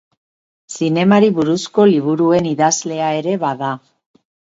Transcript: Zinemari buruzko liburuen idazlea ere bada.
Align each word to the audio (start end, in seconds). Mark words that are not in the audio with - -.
Zinemari 0.77 1.27
buruzko 1.39 1.85
liburuen 1.89 2.47
idazlea 2.53 3.11
ere 3.19 3.37
bada. 3.45 3.71